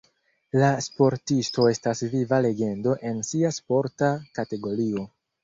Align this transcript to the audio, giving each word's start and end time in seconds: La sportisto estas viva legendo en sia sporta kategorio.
La 0.61 0.69
sportisto 0.85 1.65
estas 1.73 2.01
viva 2.15 2.39
legendo 2.47 2.95
en 3.11 3.21
sia 3.29 3.53
sporta 3.59 4.11
kategorio. 4.41 5.07